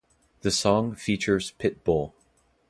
The 0.41 0.49
song 0.49 0.95
features 0.95 1.51
Pitbull. 1.59 2.13